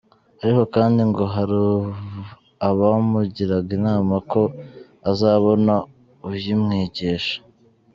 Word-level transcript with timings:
Ariko 0.41 0.63
kandi 0.75 0.99
ngo 1.09 1.23
hari 1.35 1.59
abamugiraga 2.69 3.71
inama 3.79 4.15
ko 4.31 4.41
azabona 5.11 5.73
uyimwigisha. 6.29 7.35